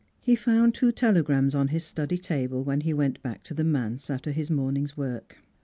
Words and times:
He 0.19 0.35
found 0.35 0.73
two 0.73 0.91
telegrams 0.91 1.53
on 1.53 1.67
his 1.67 1.83
study 1.85 2.17
table 2.17 2.63
when 2.63 2.81
he 2.81 2.91
went 2.91 3.21
back 3.21 3.43
to 3.43 3.53
the 3.53 3.63
manse 3.63 4.09
after 4.09 4.31
his 4.31 4.49
morning's 4.49 4.97
work. 4.97 5.37